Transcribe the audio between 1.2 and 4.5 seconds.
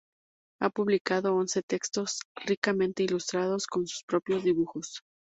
once textos ricamente ilustrados con sus propios